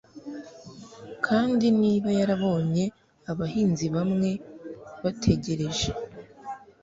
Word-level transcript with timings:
kandi 1.25 1.65
niba 1.81 2.09
yarabonye 2.19 2.83
abahinzi 3.31 3.85
bamwe 3.95 4.29
bategereje 5.03 5.89